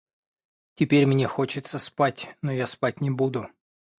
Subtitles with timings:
[0.73, 3.45] Теперь мне хочется спать, но я спать не буду.